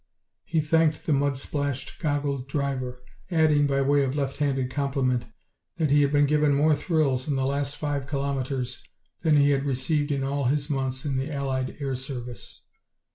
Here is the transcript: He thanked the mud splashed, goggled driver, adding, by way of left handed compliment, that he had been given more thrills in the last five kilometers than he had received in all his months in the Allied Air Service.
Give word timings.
He 0.45 0.61
thanked 0.61 1.05
the 1.05 1.13
mud 1.13 1.37
splashed, 1.37 1.99
goggled 1.99 2.47
driver, 2.47 3.03
adding, 3.29 3.67
by 3.67 3.83
way 3.83 4.01
of 4.01 4.15
left 4.15 4.37
handed 4.37 4.71
compliment, 4.71 5.27
that 5.75 5.91
he 5.91 6.01
had 6.01 6.11
been 6.11 6.25
given 6.25 6.55
more 6.55 6.75
thrills 6.75 7.27
in 7.27 7.35
the 7.35 7.45
last 7.45 7.77
five 7.77 8.07
kilometers 8.07 8.81
than 9.21 9.37
he 9.37 9.51
had 9.51 9.63
received 9.63 10.11
in 10.11 10.23
all 10.23 10.45
his 10.45 10.71
months 10.71 11.05
in 11.05 11.17
the 11.17 11.31
Allied 11.31 11.77
Air 11.79 11.93
Service. 11.93 12.63